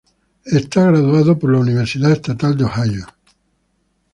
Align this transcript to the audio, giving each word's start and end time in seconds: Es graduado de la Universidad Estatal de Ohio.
Es 0.45 0.67
graduado 0.67 1.35
de 1.35 1.47
la 1.51 1.59
Universidad 1.59 2.11
Estatal 2.11 2.57
de 2.57 2.63
Ohio. 2.63 3.05